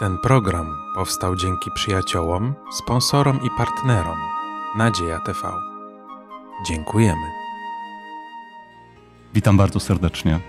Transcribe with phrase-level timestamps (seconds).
[0.00, 4.18] Ten program powstał dzięki przyjaciołom, sponsorom i partnerom
[4.76, 5.52] Nadzieja TV.
[6.66, 7.26] Dziękujemy.
[9.34, 10.40] Witam bardzo serdecznie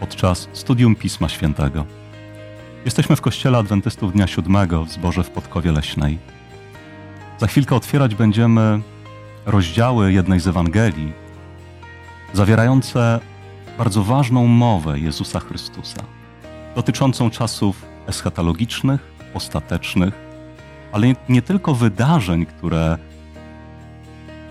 [0.00, 1.84] podczas studium Pisma Świętego.
[2.84, 6.18] Jesteśmy w Kościele Adwentystów Dnia Siódmego w Zborze w Podkowie Leśnej.
[7.38, 8.80] Za chwilkę otwierać będziemy
[9.46, 11.12] rozdziały jednej z Ewangelii,
[12.32, 13.20] zawierające
[13.78, 16.02] bardzo ważną mowę Jezusa Chrystusa,
[16.74, 20.14] dotyczącą czasów eschatologicznych, ostatecznych,
[20.92, 22.98] ale nie, nie tylko wydarzeń, które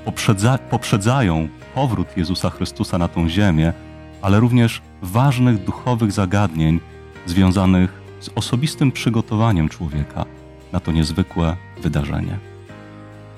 [0.05, 3.73] poprzedza, poprzedzają powrót Jezusa Chrystusa na tą ziemię,
[4.21, 6.79] ale również ważnych duchowych zagadnień
[7.25, 10.25] związanych z osobistym przygotowaniem człowieka
[10.71, 12.37] na to niezwykłe wydarzenie.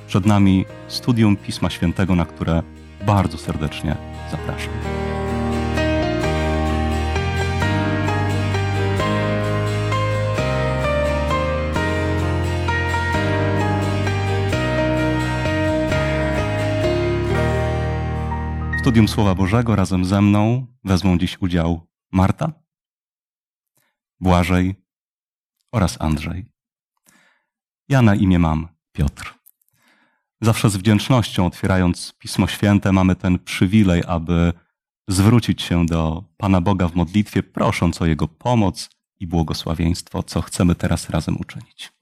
[0.08, 2.64] Przed nami studium Pisma Świętego, na które
[3.06, 3.96] bardzo serdecznie
[4.32, 5.03] zapraszam.
[18.84, 22.54] Studium Słowa Bożego razem ze mną wezmą dziś udział Marta,
[24.20, 24.76] Błażej
[25.72, 26.46] oraz Andrzej.
[27.90, 29.34] Ja na imię mam Piotr.
[30.42, 34.54] Zawsze z wdzięcznością otwierając Pismo Święte mamy ten przywilej, aby
[35.08, 40.76] zwrócić się do Pana Boga w modlitwie, prosząc o Jego pomoc i błogosławieństwo, co chcemy
[40.76, 41.94] teraz razem uczynić.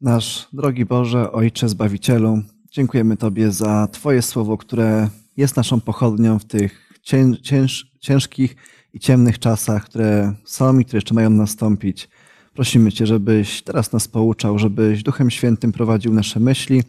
[0.00, 6.44] Nasz drogi Boże, Ojcze Zbawicielu, dziękujemy Tobie za Twoje słowo, które jest naszą pochodnią w
[6.44, 8.56] tych cięż, cięż, ciężkich
[8.94, 12.08] i ciemnych czasach, które są i które jeszcze mają nastąpić.
[12.54, 16.82] Prosimy Cię, żebyś teraz nas pouczał, żebyś Duchem Świętym prowadził nasze myśli,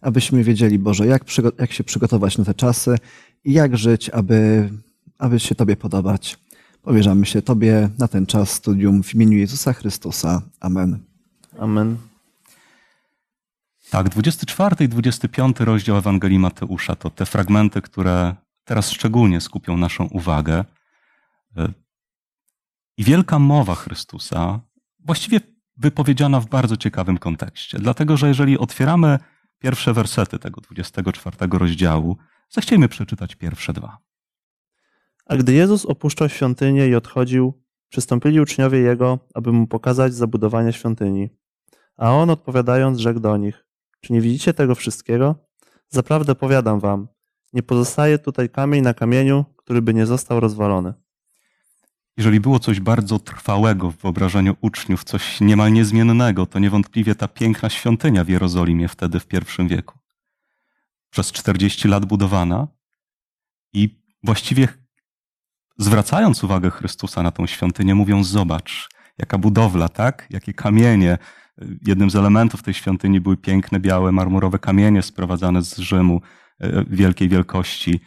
[0.00, 1.24] abyśmy wiedzieli, Boże, jak,
[1.58, 2.96] jak się przygotować na te czasy
[3.44, 4.70] i jak żyć, aby,
[5.18, 6.38] aby się Tobie podobać.
[6.82, 10.42] Powierzamy się Tobie na ten czas studium w imieniu Jezusa Chrystusa.
[10.60, 10.98] Amen.
[11.58, 11.96] Amen.
[13.90, 18.34] Tak, 24 i 25 rozdział Ewangelii Mateusza to te fragmenty, które
[18.64, 20.64] teraz szczególnie skupią naszą uwagę.
[22.96, 24.60] I wielka mowa Chrystusa,
[24.98, 25.40] właściwie
[25.76, 27.78] wypowiedziana w bardzo ciekawym kontekście.
[27.78, 29.18] Dlatego, że jeżeli otwieramy
[29.58, 32.16] pierwsze wersety tego 24 rozdziału,
[32.50, 33.98] zechciejmy przeczytać pierwsze dwa.
[35.26, 41.30] A gdy Jezus opuszczał świątynię i odchodził, przystąpili uczniowie Jego, aby Mu pokazać zabudowanie świątyni.
[41.96, 43.65] A On odpowiadając rzekł do nich,
[44.00, 45.34] czy nie widzicie tego wszystkiego?
[45.88, 47.08] Zaprawdę powiadam wam,
[47.52, 50.94] nie pozostaje tutaj kamień na kamieniu, który by nie został rozwalony.
[52.16, 57.70] Jeżeli było coś bardzo trwałego w wyobrażeniu uczniów, coś niemal niezmiennego, to niewątpliwie ta piękna
[57.70, 59.98] świątynia w Jerozolimie wtedy w pierwszym wieku.
[61.10, 62.68] Przez 40 lat budowana
[63.72, 64.68] i właściwie
[65.78, 70.26] zwracając uwagę Chrystusa na tą świątynię, mówią: Zobacz, jaka budowla, tak?
[70.30, 71.18] Jakie kamienie.
[71.86, 76.20] Jednym z elementów tej świątyni były piękne, białe, marmurowe kamienie sprowadzane z Rzymu
[76.86, 78.00] wielkiej wielkości.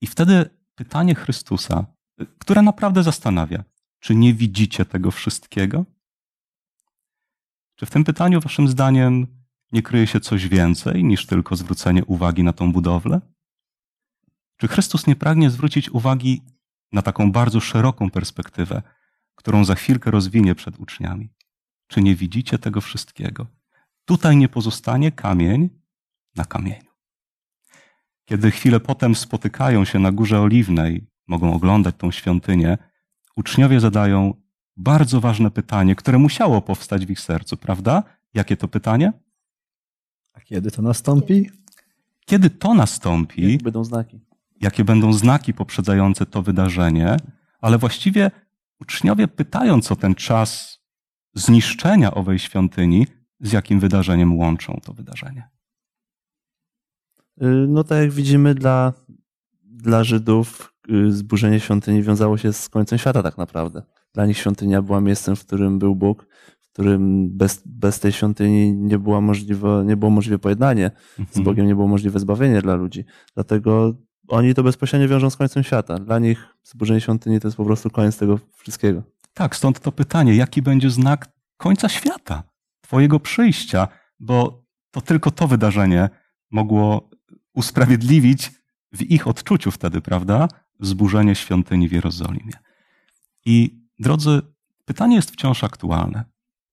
[0.00, 1.86] I wtedy pytanie Chrystusa,
[2.38, 3.64] które naprawdę zastanawia,
[4.00, 5.84] czy nie widzicie tego wszystkiego?
[7.74, 9.26] Czy w tym pytaniu, waszym zdaniem,
[9.72, 13.20] nie kryje się coś więcej niż tylko zwrócenie uwagi na tą budowlę?
[14.56, 16.42] Czy Chrystus nie pragnie zwrócić uwagi
[16.92, 18.82] na taką bardzo szeroką perspektywę,
[19.34, 21.33] którą za chwilkę rozwinie przed uczniami?
[21.94, 23.46] Czy nie widzicie tego wszystkiego?
[24.04, 25.70] Tutaj nie pozostanie kamień
[26.36, 26.90] na kamieniu.
[28.24, 32.78] Kiedy chwilę potem spotykają się na Górze Oliwnej, mogą oglądać tą świątynię,
[33.36, 34.34] uczniowie zadają
[34.76, 38.02] bardzo ważne pytanie, które musiało powstać w ich sercu, prawda?
[38.34, 39.12] Jakie to pytanie?
[40.32, 41.50] A kiedy to nastąpi?
[42.26, 43.42] Kiedy to nastąpi?
[43.42, 44.20] Jakie będą znaki?
[44.60, 47.16] Jakie będą znaki poprzedzające to wydarzenie?
[47.60, 48.30] Ale właściwie
[48.80, 50.83] uczniowie pytając o ten czas
[51.34, 53.06] zniszczenia owej świątyni,
[53.40, 55.48] z jakim wydarzeniem łączą to wydarzenie?
[57.68, 58.92] No tak jak widzimy, dla,
[59.62, 60.74] dla Żydów
[61.08, 63.82] zburzenie świątyni wiązało się z końcem świata tak naprawdę.
[64.12, 66.26] Dla nich świątynia była miejscem, w którym był Bóg,
[66.60, 70.90] w którym bez, bez tej świątyni nie, było możliwe, nie było możliwe pojednanie
[71.30, 73.04] z Bogiem, nie było możliwe zbawienie dla ludzi.
[73.34, 73.94] Dlatego
[74.28, 75.98] oni to bezpośrednio wiążą z końcem świata.
[75.98, 79.13] Dla nich zburzenie świątyni to jest po prostu koniec tego wszystkiego.
[79.34, 82.42] Tak, stąd to pytanie, jaki będzie znak końca świata,
[82.80, 83.88] Twojego przyjścia,
[84.20, 86.08] bo to tylko to wydarzenie
[86.50, 87.10] mogło
[87.54, 88.52] usprawiedliwić
[88.92, 90.48] w ich odczuciu wtedy, prawda,
[90.80, 92.52] zburzenie świątyni w Jerozolimie.
[93.46, 94.42] I drodzy,
[94.84, 96.24] pytanie jest wciąż aktualne.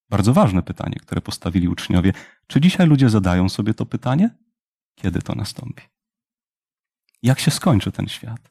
[0.09, 2.13] Bardzo ważne pytanie, które postawili uczniowie.
[2.47, 4.37] Czy dzisiaj ludzie zadają sobie to pytanie?
[4.95, 5.83] Kiedy to nastąpi?
[7.23, 8.50] Jak się skończy ten świat?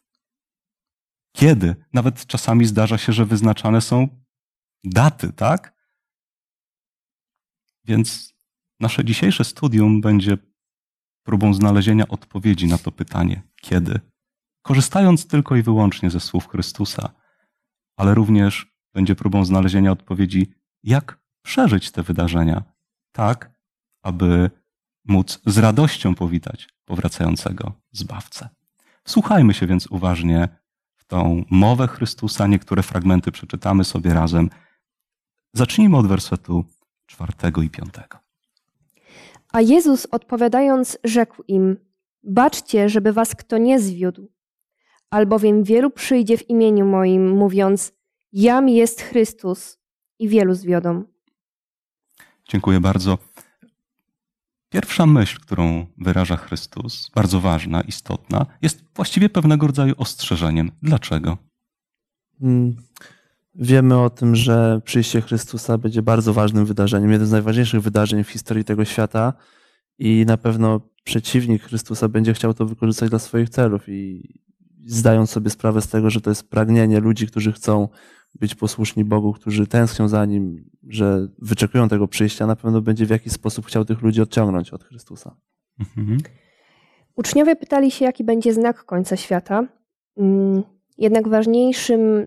[1.33, 1.77] Kiedy?
[1.93, 4.09] Nawet czasami zdarza się, że wyznaczane są
[4.85, 5.81] daty, tak?
[7.85, 8.35] Więc
[8.81, 10.39] nasze dzisiejsze studium będzie
[11.23, 14.01] próbą znalezienia odpowiedzi na to pytanie, kiedy,
[14.63, 17.15] korzystając tylko i wyłącznie ze słów Chrystusa,
[17.97, 22.63] ale również będzie próbą znalezienia odpowiedzi, jak przeżyć te wydarzenia,
[23.13, 23.51] tak,
[24.03, 24.51] aby
[25.05, 28.49] móc z radością powitać powracającego Zbawcę.
[29.09, 30.49] Słuchajmy się więc uważnie
[31.11, 32.47] tą mowę Chrystusa.
[32.47, 34.51] Niektóre fragmenty przeczytamy sobie razem.
[35.53, 36.65] Zacznijmy od wersetu
[37.07, 38.19] czwartego i piątego.
[39.53, 41.77] A Jezus odpowiadając, rzekł im:
[42.23, 44.29] Baczcie, żeby was kto nie zwiódł.
[45.11, 47.93] Albowiem wielu przyjdzie w imieniu moim, mówiąc:
[48.33, 49.79] Jam jest Chrystus,
[50.19, 51.05] i wielu zwiodą.
[52.49, 53.19] Dziękuję bardzo.
[54.71, 60.71] Pierwsza myśl, którą wyraża Chrystus, bardzo ważna, istotna, jest właściwie pewnego rodzaju ostrzeżeniem.
[60.83, 61.39] Dlaczego?
[62.43, 62.77] Mm,
[63.55, 68.31] Wiemy o tym, że przyjście Chrystusa będzie bardzo ważnym wydarzeniem, jednym z najważniejszych wydarzeń w
[68.31, 69.33] historii tego świata
[69.99, 74.29] i na pewno przeciwnik Chrystusa będzie chciał to wykorzystać dla swoich celów i
[74.87, 77.89] zdając sobie sprawę z tego, że to jest pragnienie ludzi, którzy chcą
[78.35, 83.11] być posłuszni Bogu, którzy tęsknią za Nim, że wyczekują tego przyjścia, na pewno będzie w
[83.11, 85.37] jakiś sposób chciał tych ludzi odciągnąć od Chrystusa.
[85.81, 86.19] Mhm.
[87.17, 89.67] Uczniowie pytali się, jaki będzie znak końca świata.
[90.17, 90.63] Mm,
[91.01, 92.27] Jednak ważniejszym,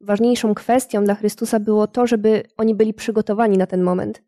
[0.00, 4.22] ważniejszą kwestią dla Chrystusa było to, żeby oni byli przygotowani na ten moment.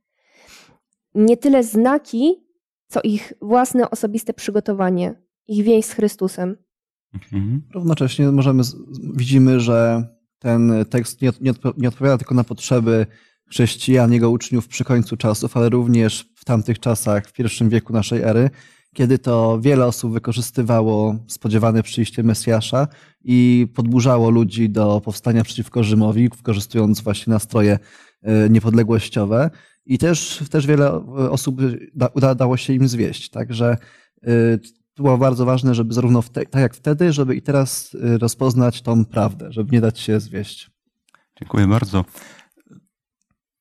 [1.15, 2.35] Nie tyle znaki,
[2.87, 5.15] co ich własne osobiste przygotowanie,
[5.49, 6.57] ich więź z Chrystusem.
[7.15, 7.63] Mhm.
[7.75, 8.63] Równocześnie możemy,
[9.15, 10.09] widzimy, że
[10.41, 13.07] ten tekst nie, nie, nie odpowiada tylko na potrzeby
[13.51, 18.23] chrześcijan, jego uczniów przy końcu czasów, ale również w tamtych czasach, w pierwszym wieku naszej
[18.23, 18.51] ery,
[18.95, 22.89] kiedy to wiele osób wykorzystywało spodziewane przyjście Mesjasza
[23.25, 27.79] i podburzało ludzi do powstania przeciwko Rzymowi, wykorzystując właśnie nastroje
[28.23, 29.51] e, niepodległościowe.
[29.87, 31.61] I też, też wiele e, osób
[31.95, 33.31] da, uda- udało się im zwieść.
[33.31, 33.77] Także
[34.97, 39.05] było bardzo ważne, żeby zarówno te, tak jak wtedy, żeby i teraz y, rozpoznać tą
[39.05, 40.71] prawdę, żeby nie dać się zwieść.
[41.39, 42.05] Dziękuję bardzo.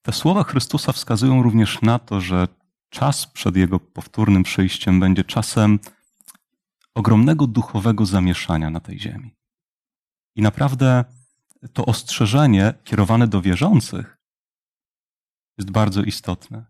[0.01, 2.47] Te słowa Chrystusa wskazują również na to, że
[2.89, 5.79] czas przed Jego powtórnym przyjściem będzie czasem
[6.95, 9.35] ogromnego duchowego zamieszania na tej ziemi.
[10.35, 11.05] I naprawdę
[11.73, 14.17] to ostrzeżenie kierowane do wierzących
[15.57, 16.65] jest bardzo istotne.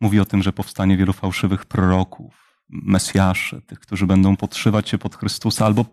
[0.00, 5.16] Mówi o tym, że powstanie wielu fałszywych proroków, mesjaszy, tych, którzy będą podszywać się pod
[5.16, 5.84] Chrystusa albo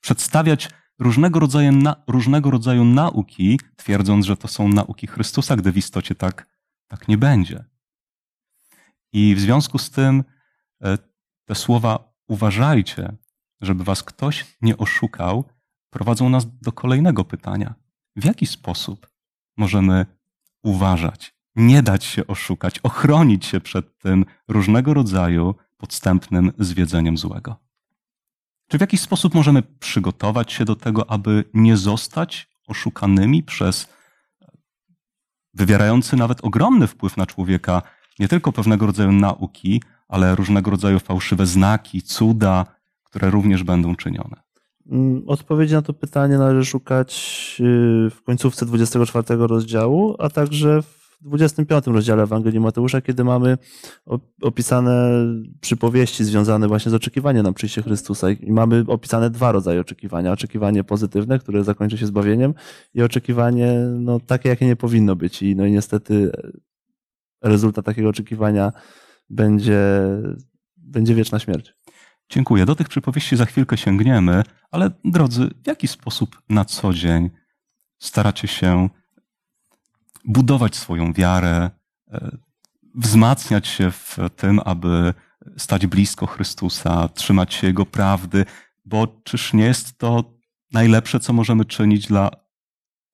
[0.00, 0.68] przedstawiać
[0.98, 6.14] różnego rodzaju, na, różnego rodzaju nauki, twierdząc, że to są nauki Chrystusa, gdy w istocie
[6.14, 6.46] tak,
[6.88, 7.64] tak nie będzie.
[9.12, 10.24] I w związku z tym
[10.82, 10.98] e,
[11.44, 13.16] te słowa uważajcie,
[13.60, 15.44] żeby was ktoś nie oszukał,
[15.90, 17.74] prowadzą nas do kolejnego pytania.
[18.16, 19.10] W jaki sposób
[19.56, 20.06] możemy
[20.62, 27.56] uważać, nie dać się oszukać, ochronić się przed tym różnego rodzaju podstępnym zwiedzeniem złego?
[28.68, 33.88] Czy w jakiś sposób możemy przygotować się do tego, aby nie zostać oszukanymi przez
[35.54, 37.82] wywierający nawet ogromny wpływ na człowieka
[38.18, 42.66] nie tylko pewnego rodzaju nauki, ale różnego rodzaju fałszywe znaki, cuda,
[43.04, 44.36] które również będą czynione?
[44.90, 47.10] Mm, Odpowiedzi na to pytanie należy szukać
[47.60, 53.58] y, w końcówce 24 rozdziału, a także w 25 rozdziale Ewangelii Mateusza, kiedy mamy
[54.06, 55.10] op- opisane
[55.60, 58.30] przypowieści związane właśnie z oczekiwaniem na przyjście Chrystusa.
[58.30, 60.32] I mamy opisane dwa rodzaje oczekiwania.
[60.32, 62.54] Oczekiwanie pozytywne, które zakończy się zbawieniem
[62.94, 65.42] i oczekiwanie no, takie, jakie nie powinno być.
[65.42, 66.32] I, no i niestety
[67.42, 68.72] rezultat takiego oczekiwania
[69.30, 69.80] będzie,
[70.76, 71.74] będzie wieczna śmierć.
[72.30, 72.66] Dziękuję.
[72.66, 77.30] Do tych przypowieści za chwilkę sięgniemy, ale drodzy, w jaki sposób na co dzień
[77.98, 78.88] staracie się
[80.24, 81.70] budować swoją wiarę,
[82.12, 82.36] e,
[82.94, 85.14] wzmacniać się w tym, aby
[85.56, 88.44] stać blisko Chrystusa, trzymać się Jego prawdy,
[88.84, 90.24] bo czyż nie jest to
[90.72, 92.30] najlepsze, co możemy czynić dla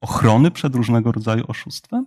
[0.00, 2.06] ochrony przed różnego rodzaju oszustwem?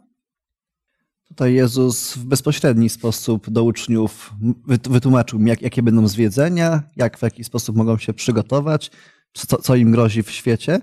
[1.27, 4.33] Tutaj Jezus w bezpośredni sposób do uczniów
[4.67, 8.91] wyt- wytłumaczył, jak, jakie będą zwiedzenia, jak w jaki sposób mogą się przygotować,
[9.33, 10.81] co, co im grozi w świecie.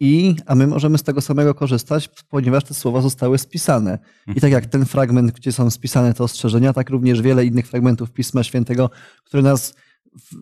[0.00, 3.98] I, a my możemy z tego samego korzystać, ponieważ te słowa zostały spisane.
[4.36, 8.10] I tak jak ten fragment, gdzie są spisane te ostrzeżenia, tak również wiele innych fragmentów
[8.10, 8.90] Pisma Świętego,
[9.24, 9.74] które nas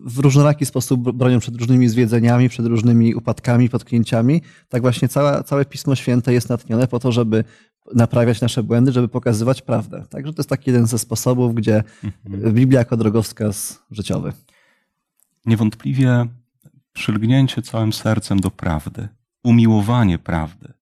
[0.05, 4.41] w, różnoraki sposób bronią przed różnymi zwiedzeniami, przed różnymi upadkami, potknięciami.
[4.69, 7.43] Tak właśnie całe, całe Pismo Święte jest natchnione po to, żeby
[7.95, 10.05] naprawiać nasze błędy, żeby pokazywać prawdę.
[10.09, 11.83] Także to jest taki jeden ze sposobów, gdzie
[12.51, 14.33] Biblia jako drogowskaz życiowy.
[15.45, 16.25] Niewątpliwie
[16.93, 19.07] przylgnięcie całym sercem do prawdy,
[19.45, 20.73] umiłowanie prawdy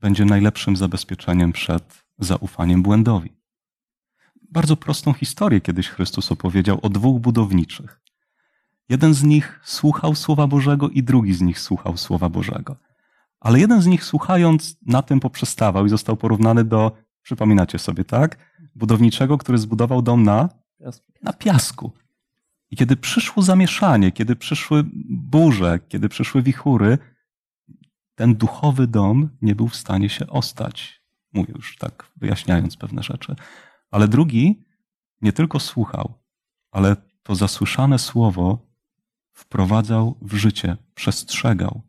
[0.00, 3.36] będzie najlepszym zabezpieczeniem przed zaufaniem błędowi.
[4.50, 8.00] Bardzo prostą historię kiedyś Chrystus opowiedział o dwóch budowniczych.
[8.88, 12.76] Jeden z nich słuchał Słowa Bożego i drugi z nich słuchał Słowa Bożego.
[13.40, 18.36] Ale jeden z nich słuchając na tym poprzestawał i został porównany do, przypominacie sobie, tak?
[18.74, 20.48] Budowniczego, który zbudował dom na,
[21.22, 21.92] na piasku.
[22.70, 26.98] I kiedy przyszło zamieszanie, kiedy przyszły burze, kiedy przyszły wichury,
[28.18, 31.02] ten duchowy dom nie był w stanie się ostać.
[31.32, 33.36] Mówię już tak, wyjaśniając pewne rzeczy.
[33.90, 34.64] Ale drugi
[35.22, 36.14] nie tylko słuchał,
[36.70, 38.66] ale to zasłyszane słowo
[39.32, 41.80] wprowadzał w życie, przestrzegał.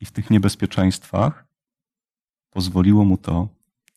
[0.00, 1.46] I w tych niebezpieczeństwach
[2.50, 3.48] pozwoliło mu to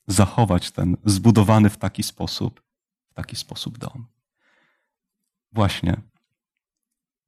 [0.07, 2.63] zachować ten zbudowany w taki sposób,
[3.09, 4.05] w taki sposób dom.
[5.51, 6.10] Właśnie.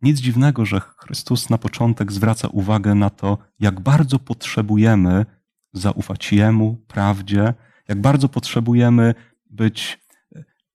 [0.04, 5.26] Nic dziwnego, że Chrystus na początek zwraca uwagę na to, jak bardzo potrzebujemy
[5.74, 7.54] zaufać Jemu, prawdzie,
[7.88, 9.16] jak bardzo potrzebujemy
[9.50, 10.00] być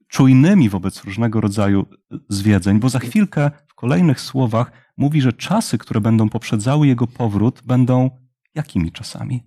[0.08, 1.87] czujnymi wobec różnego rodzaju
[2.28, 7.62] zwiedzeń, bo za chwilkę w kolejnych słowach mówi, że czasy, które będą poprzedzały Jego powrót,
[7.64, 8.11] będą
[8.54, 9.42] jakimi czasami?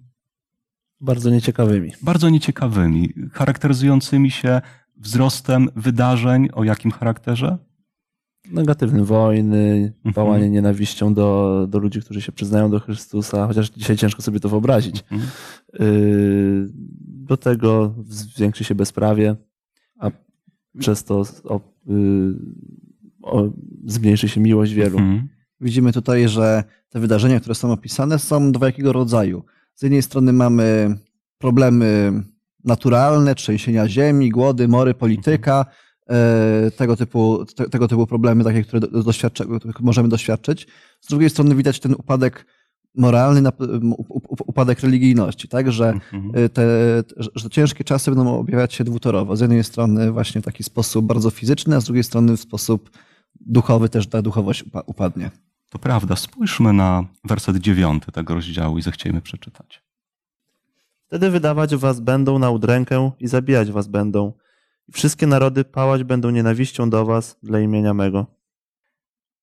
[1.00, 1.92] Bardzo nieciekawymi.
[2.02, 4.62] Bardzo nieciekawymi, charakteryzującymi się
[4.98, 7.58] wzrostem wydarzeń o jakim charakterze?
[8.50, 10.54] Negatywny wojny, pałanie mhm.
[10.54, 15.04] nienawiścią do, do ludzi, którzy się przyznają do Chrystusa, chociaż dzisiaj ciężko sobie to wyobrazić.
[15.12, 15.32] Mhm.
[15.82, 16.70] Y,
[17.06, 19.36] do tego zwiększy się bezprawie,
[20.00, 20.12] a
[20.80, 22.34] przez to o, y,
[23.22, 23.50] o,
[23.86, 24.98] zmniejszy się miłość wielu.
[24.98, 25.28] Mhm.
[25.62, 29.44] Widzimy tutaj, że te wydarzenia, które są opisane, są dwojakiego rodzaju.
[29.76, 30.98] Z jednej strony mamy
[31.38, 32.14] problemy
[32.64, 35.66] naturalne, trzęsienia ziemi, głody, mory, polityka,
[36.78, 39.44] tego typu, te, tego typu problemy, takie, które doświadcza,
[39.80, 40.68] możemy doświadczyć.
[41.02, 42.46] Z drugiej strony widać ten upadek
[42.96, 43.50] moralny,
[44.46, 45.72] upadek religijności, tak?
[45.72, 46.36] Że, mhm.
[46.46, 46.64] y, te,
[47.36, 49.36] że te ciężkie czasy będą objawiać się dwutorowo.
[49.36, 52.90] Z jednej strony właśnie w taki sposób bardzo fizyczny, a z drugiej strony w sposób
[53.40, 55.32] duchowy też ta duchowość upadnie.
[55.70, 56.16] To prawda.
[56.16, 59.84] Spójrzmy na werset dziewiąty tego rozdziału i zechciejmy przeczytać.
[61.08, 64.34] Wtedy wydawać was będą na udrękę i zabijać was będą.
[64.88, 68.26] I wszystkie narody pałać będą nienawiścią do was dla imienia mego.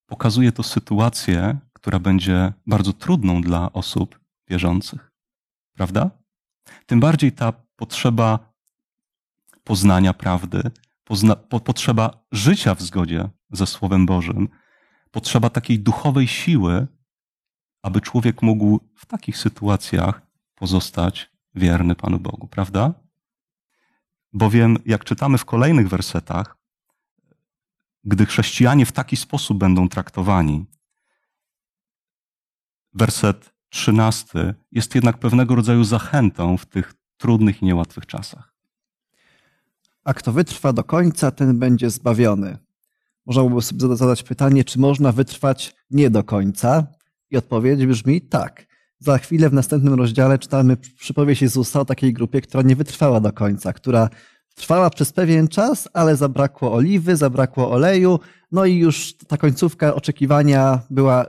[0.05, 5.11] Pokazuje to sytuację, która będzie bardzo trudną dla osób wierzących.
[5.73, 6.09] Prawda?
[6.85, 8.39] Tym bardziej ta potrzeba
[9.63, 10.61] poznania prawdy,
[11.03, 14.49] pozna, po, potrzeba życia w zgodzie ze Słowem Bożym,
[15.11, 16.87] potrzeba takiej duchowej siły,
[17.81, 20.21] aby człowiek mógł w takich sytuacjach
[20.55, 22.93] pozostać wierny Panu Bogu, prawda?
[24.33, 26.57] Bowiem, jak czytamy w kolejnych wersetach,
[28.03, 30.65] gdy chrześcijanie w taki sposób będą traktowani,
[32.93, 38.53] werset trzynasty jest jednak pewnego rodzaju zachętą w tych trudnych i niełatwych czasach.
[40.03, 42.57] A kto wytrwa do końca, ten będzie zbawiony.
[43.25, 46.87] Można byłoby sobie zadać pytanie, czy można wytrwać nie do końca?
[47.29, 48.68] I odpowiedź brzmi tak.
[48.99, 53.33] Za chwilę w następnym rozdziale czytamy przypowieść Jezusa o takiej grupie, która nie wytrwała do
[53.33, 54.09] końca, która
[54.55, 58.19] trwała przez pewien czas, ale zabrakło oliwy, zabrakło oleju,
[58.51, 61.25] no i już ta końcówka oczekiwania była,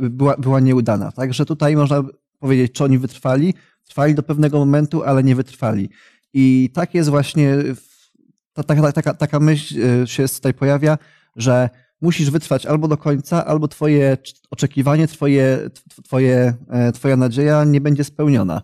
[0.00, 1.12] była, była nieudana.
[1.12, 2.04] Także tutaj można
[2.38, 5.90] powiedzieć, czy oni wytrwali, trwali do pewnego momentu, ale nie wytrwali.
[6.32, 7.56] I tak jest właśnie,
[8.66, 10.98] taka, taka, taka myśl e, się tutaj pojawia,
[11.36, 14.18] że musisz wytrwać albo do końca, albo twoje
[14.50, 15.70] oczekiwanie, twoje,
[16.04, 18.62] twoje, e, twoja nadzieja nie będzie spełniona.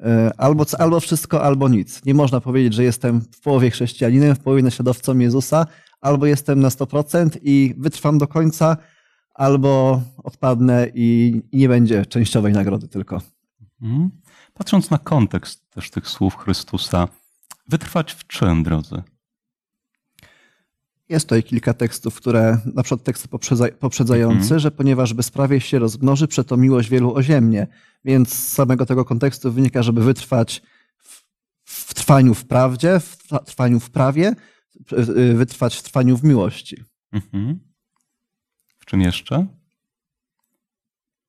[0.00, 2.04] E, albo, albo wszystko, albo nic.
[2.04, 5.66] Nie można powiedzieć, że jestem w połowie chrześcijaninem, w połowie naśladowcą Jezusa,
[6.00, 8.76] albo jestem na 100% i wytrwam do końca,
[9.34, 13.22] albo odpadnę i, nie będzie częściowej nagrody tylko.
[13.82, 14.10] Mhm.
[14.54, 17.08] Patrząc na kontekst też tych słów Chrystusa,
[17.68, 19.02] wytrwać w czym, drodzy?
[21.08, 23.28] Jest tutaj kilka tekstów, które, na przykład tekst
[23.80, 24.60] poprzedzający, mhm.
[24.60, 27.66] że ponieważ bezprawie się rozmnoży, przeto miłość wielu oziemnie.
[28.04, 30.62] Więc z samego tego kontekstu wynika, żeby wytrwać
[30.98, 31.24] w,
[31.64, 34.34] w trwaniu w prawdzie, w trwaniu w prawie,
[35.34, 36.84] wytrwać w trwaniu w miłości.
[37.12, 37.60] Mhm.
[38.78, 39.46] W czym jeszcze?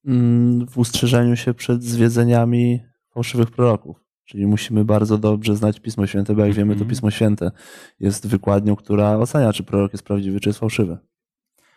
[0.05, 2.79] Mm, w ustrzeżeniu się przed zwiedzeniami
[3.13, 4.08] fałszywych proroków.
[4.29, 6.89] Czyli musimy bardzo dobrze znać Pismo Święte, bo jak wiemy, to mhm.
[6.89, 7.51] Pismo Święte
[7.99, 10.97] jest wykładnią, która ocenia, czy prorok jest prawdziwy, czy jest fałszywy.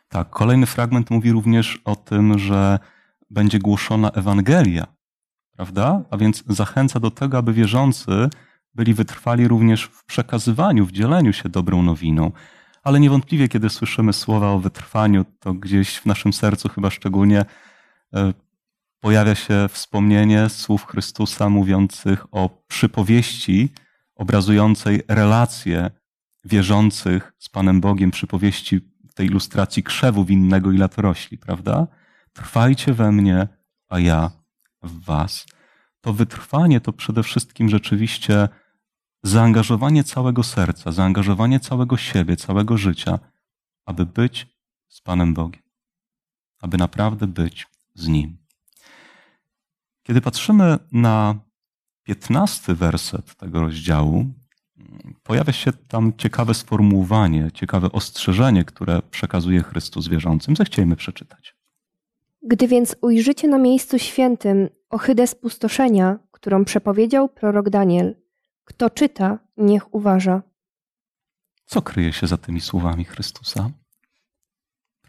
[0.09, 2.79] Tak, kolejny fragment mówi również o tym, że
[3.31, 4.87] będzie głoszona Ewangelia,
[5.57, 6.03] prawda?
[6.11, 8.29] A więc zachęca do tego, aby wierzący
[8.75, 12.33] byli wytrwali również w przekazywaniu, w dzieleniu się dobrą nowiną.
[12.83, 17.45] Ale niewątpliwie, kiedy słyszymy słowa o wytrwaniu, to gdzieś w naszym sercu chyba szczególnie
[18.15, 18.33] e,
[19.03, 23.69] pojawia się wspomnienie słów Chrystusa mówiących o przypowieści
[24.15, 25.91] obrazującej relacje
[26.45, 28.81] wierzących z Panem Bogiem, przypowieści
[29.15, 31.87] tej ilustracji krzewu winnego i latorośli, prawda?
[32.33, 33.49] Trwajcie we mnie,
[33.89, 34.31] a ja
[34.83, 35.47] w was.
[36.01, 38.49] To wytrwanie to przede wszystkim rzeczywiście
[39.23, 43.19] zaangażowanie całego serca, zaangażowanie całego siebie, całego życia,
[43.87, 44.47] aby być
[44.89, 45.63] z Panem Bogiem,
[46.61, 48.42] aby naprawdę być z Nim.
[50.03, 51.35] Kiedy patrzymy na
[52.03, 54.27] piętnasty werset tego rozdziału,
[55.23, 60.57] pojawia się tam ciekawe sformułowanie, ciekawe ostrzeżenie, które przekazuje Chrystus wierzącym.
[60.57, 61.57] Zechciejmy przeczytać.
[62.43, 68.17] Gdy więc ujrzycie na miejscu świętym ohydę spustoszenia, którą przepowiedział prorok Daniel,
[68.65, 70.43] kto czyta, niech uważa.
[71.65, 73.71] Co kryje się za tymi słowami Chrystusa?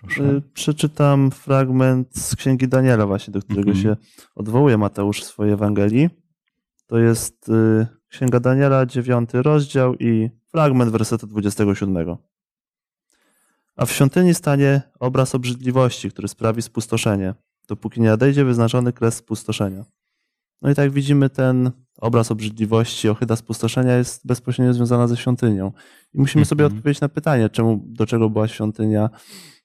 [0.03, 0.23] Proszę.
[0.23, 3.83] Y, Przeczytam fragment z Księgi Daniela właśnie, do którego Mhm.
[3.83, 3.95] się
[4.35, 6.09] odwołuje Mateusz w swojej Ewangelii.
[6.87, 12.17] To jest y, Księga Daniela, dziewiąty rozdział i fragment wersetu 27.
[13.75, 17.33] A w świątyni stanie obraz obrzydliwości, który sprawi spustoszenie,
[17.67, 19.85] dopóki nie nadejdzie wyznaczony kres spustoszenia.
[20.61, 21.71] No i tak widzimy, ten
[22.03, 25.71] obraz obrzydliwości, ohyda spustoszenia jest bezpośrednio związana ze świątynią.
[26.13, 26.77] I musimy sobie Mhm.
[26.77, 29.09] odpowiedzieć na pytanie, czemu, do czego była świątynia,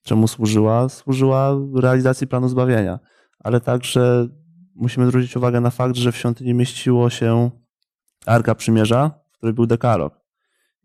[0.02, 0.88] czemu służyła?
[0.88, 2.98] Służyła realizacji planu zbawienia,
[3.38, 4.28] ale także
[4.74, 7.50] musimy zwrócić uwagę na fakt, że w świątyni mieściło się
[8.26, 10.20] Arka Przymierza, w której był dekalog.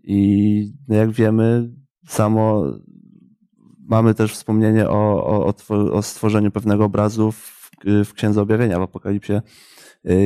[0.03, 1.69] I no jak wiemy,
[2.07, 2.63] samo
[3.89, 7.69] mamy też wspomnienie o, o, o, two- o stworzeniu pewnego obrazu w,
[8.05, 9.33] w Księdze Objawienia, w Apokalipsie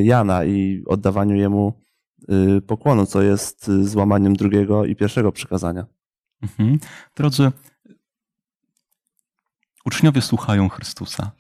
[0.04, 1.74] Jana i oddawaniu jemu
[2.58, 5.86] y, pokłonu, co jest y, złamaniem drugiego i pierwszego przykazania.
[6.42, 6.80] Mhm.
[7.16, 7.52] Drodzy,
[9.86, 11.32] uczniowie słuchają Chrystusa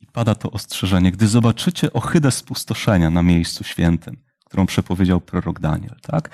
[0.00, 1.12] i pada to ostrzeżenie.
[1.12, 6.30] Gdy zobaczycie ohydę spustoszenia na miejscu świętym, którą przepowiedział prorok Daniel, tak?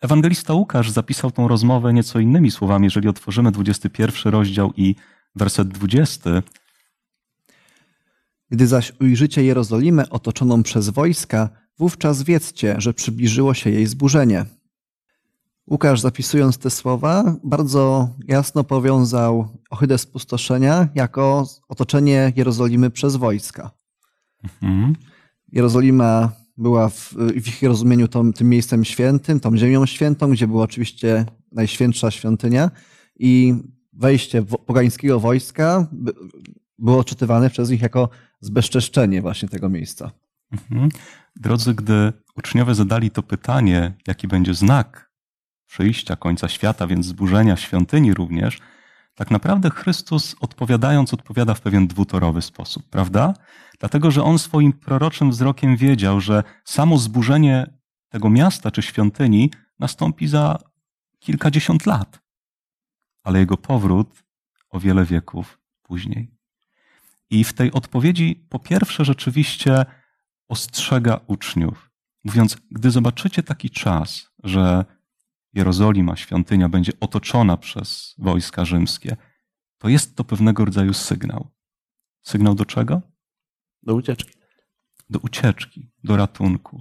[0.00, 2.84] Ewangelista Łukasz zapisał tą rozmowę nieco innymi słowami.
[2.84, 4.94] Jeżeli otworzymy 21 rozdział i
[5.34, 6.30] werset 20,
[8.50, 14.44] Gdy zaś ujrzycie Jerozolimę otoczoną przez wojska, wówczas wiedzcie, że przybliżyło się jej zburzenie.
[15.70, 23.70] Łukasz, zapisując te słowa, bardzo jasno powiązał ohydę spustoszenia jako otoczenie Jerozolimy przez wojska.
[24.62, 24.96] mhm,
[25.52, 30.64] Jerozolima była w, w ich rozumieniu tą, tym miejscem świętym, tą ziemią świętą, gdzie była
[30.64, 32.70] oczywiście najświętsza świątynia
[33.18, 33.54] i
[33.92, 35.88] wejście pogańskiego wojska
[36.78, 38.08] było odczytywane przez nich jako
[38.40, 40.10] zbezczeszczenie właśnie tego miejsca.
[40.52, 40.88] mhm.
[41.36, 45.10] drodzy, gdy uczniowie zadali to pytanie, jaki będzie znak
[45.66, 48.58] przyjścia końca świata, więc zburzenia świątyni również,
[49.14, 53.34] tak naprawdę Chrystus odpowiadając, odpowiada w pewien dwutorowy sposób, prawda?
[53.78, 60.26] Dlatego, że on swoim proroczym wzrokiem wiedział, że samo zburzenie tego miasta czy świątyni nastąpi
[60.28, 60.58] za
[61.18, 62.20] kilkadziesiąt lat,
[63.22, 64.24] ale jego powrót
[64.70, 66.35] o wiele wieków później.
[67.30, 69.84] I w tej odpowiedzi, po pierwsze, rzeczywiście
[70.48, 71.90] ostrzega uczniów,
[72.24, 74.84] mówiąc: Gdy zobaczycie taki czas, że
[75.52, 79.16] Jerozolima, świątynia, będzie otoczona przez wojska rzymskie,
[79.78, 81.50] to jest to pewnego rodzaju sygnał.
[82.22, 83.02] Sygnał do czego?
[83.82, 84.32] Do ucieczki.
[85.10, 86.80] Do ucieczki, do ratunku.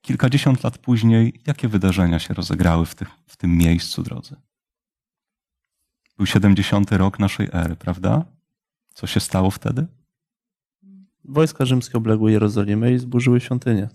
[0.00, 4.36] Kilkadziesiąt lat później, jakie wydarzenia się rozegrały w, tych, w tym miejscu, drodzy?
[6.16, 6.92] Był 70.
[6.92, 8.24] rok naszej ery, prawda?
[8.96, 9.86] Co się stało wtedy?
[11.24, 13.88] Wojska rzymskie obległy Jerozolimę i zburzyły świątynię.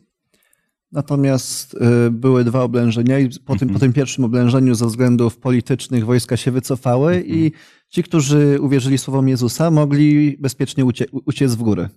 [0.92, 3.74] Natomiast y, były dwa oblężenia i po tym, Mhm.
[3.74, 7.36] po tym pierwszym oblężeniu ze względów politycznych wojska się wycofały Mhm.
[7.36, 7.52] i
[7.90, 11.90] ci, którzy uwierzyli słowom Jezusa, mogli bezpiecznie ucie, uciec w góry.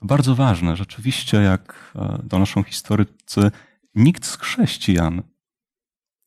[0.00, 0.76] To bardzo ważne.
[0.76, 3.50] Rzeczywiście, jak e, donoszą historycy,
[3.94, 5.22] nikt z chrześcijan,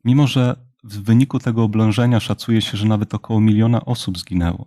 [0.06, 4.66] mimo że w wyniku tego oblężenia szacuje się, że nawet około miliona osób zginęło,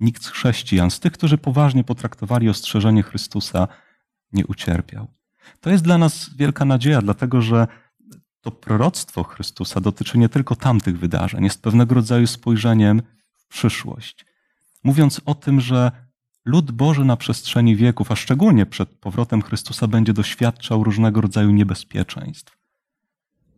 [0.00, 3.68] nikt z chrześcijan, z tych, którzy poważnie potraktowali ostrzeżenie Chrystusa,
[4.32, 5.06] nie ucierpiał.
[5.60, 7.66] To jest dla nas wielka nadzieja, dlatego że
[8.40, 13.02] to proroctwo Chrystusa dotyczy nie tylko tamtych wydarzeń, jest pewnego rodzaju spojrzeniem
[13.36, 14.26] w przyszłość.
[14.84, 15.92] Mówiąc o tym, że
[16.44, 22.58] lud Boży na przestrzeni wieków, a szczególnie przed powrotem Chrystusa, będzie doświadczał różnego rodzaju niebezpieczeństw.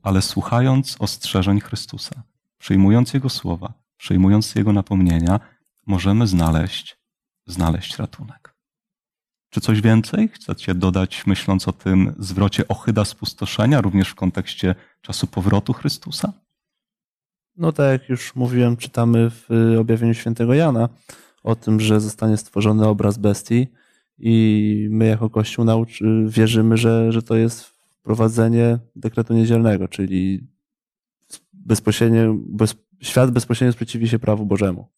[0.03, 2.23] Ale słuchając ostrzeżeń Chrystusa,
[2.59, 5.41] przyjmując Jego słowa, przyjmując Jego napomnienia,
[5.87, 6.99] możemy znaleźć,
[7.47, 8.57] znaleźć ratunek.
[9.51, 15.27] Czy coś więcej chcecie dodać, myśląc o tym zwrocie ochyda spustoszenia, również w kontekście czasu
[15.27, 16.33] powrotu Chrystusa?
[17.57, 20.89] No tak jak już mówiłem, czytamy w y, objawieniu świętego Jana
[21.43, 23.67] o tym, że zostanie stworzony obraz bestii
[24.19, 30.49] i my jako Kościół nauczy, wierzymy, że, że to jest wprowadzenie dekretu niedzielnego, czyli
[31.53, 34.89] bezpośrednio, bez, świat bezpośrednio sprzeciwi się prawu Bożemu.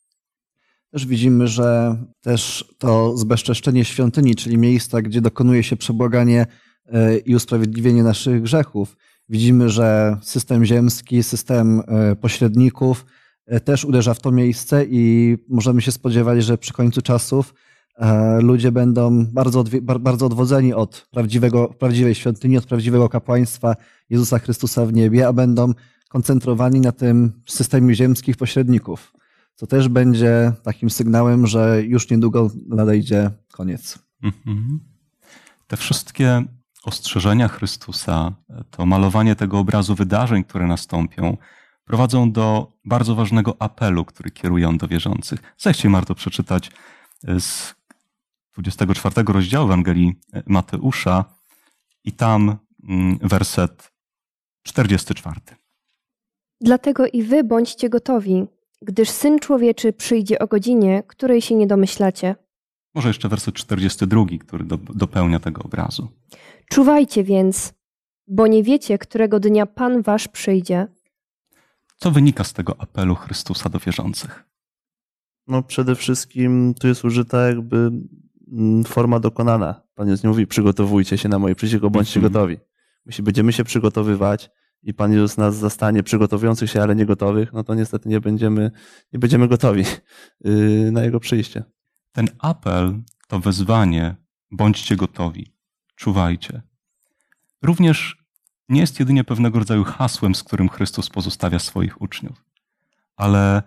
[0.90, 6.46] Też widzimy, że też to zbezczeszczenie świątyni, czyli miejsca, gdzie dokonuje się przebłaganie
[6.86, 8.96] e, i usprawiedliwienie naszych grzechów.
[9.28, 13.06] Widzimy, że system ziemski, system e, pośredników
[13.46, 17.54] e, też uderza w to miejsce i możemy się spodziewać, że przy końcu czasów
[18.40, 19.64] ludzie będą bardzo,
[20.00, 23.76] bardzo odwodzeni od prawdziwego, prawdziwej świątyni, od prawdziwego kapłaństwa
[24.10, 25.72] Jezusa Chrystusa w niebie, a będą
[26.08, 29.12] koncentrowani na tym systemie ziemskich pośredników
[29.58, 33.98] co też będzie takim sygnałem, że już niedługo nadejdzie koniec.
[34.22, 34.80] Mhm.
[35.66, 36.44] Te wszystkie
[36.84, 38.32] ostrzeżenia Chrystusa,
[38.70, 41.36] to malowanie tego obrazu wydarzeń, które nastąpią,
[41.84, 45.40] prowadzą do bardzo ważnego apelu, który kieruje on do wierzących.
[45.58, 46.70] Zechciej, Marto, przeczytać
[47.38, 47.74] z
[48.52, 51.24] 24 rozdziału Ewangelii Mateusza
[52.04, 52.56] i tam
[52.88, 53.92] mm, werset
[54.62, 55.40] 44.
[56.60, 58.46] Dlatego i wy bądźcie gotowi,
[58.82, 62.34] gdyż Syn Człowieczy przyjdzie o godzinie, której się nie domyślacie.
[62.94, 66.08] Może jeszcze werset 42, który do, dopełnia tego obrazu.
[66.70, 67.72] Czuwajcie więc,
[68.26, 70.86] bo nie wiecie, którego dnia Pan wasz przyjdzie.
[71.96, 74.44] Co wynika z tego apelu Chrystusa do wierzących?
[75.46, 77.90] No przede wszystkim tu jest użyta jakby
[78.52, 79.82] mm, forma dokonana.
[79.94, 82.22] Pan Jezus nie mówi przygotowujcie się na moje przyjście, bądźcie -hmm.
[82.22, 82.58] gotowi.
[83.06, 84.50] Jeśli będziemy się przygotowywać,
[84.82, 88.70] i Pan Jezus nas zastanie przygotowujących się, ale nie gotowych, no to niestety nie będziemy,
[89.12, 89.84] nie będziemy gotowi
[90.46, 91.64] y, na Jego przyjście.
[92.12, 94.16] Ten apel to wezwanie,
[94.50, 95.54] bądźcie gotowi,
[95.94, 96.62] czuwajcie.
[97.62, 98.24] Również
[98.68, 102.44] nie jest jedynie pewnego rodzaju hasłem, z którym Chrystus pozostawia swoich uczniów,
[103.16, 103.62] ale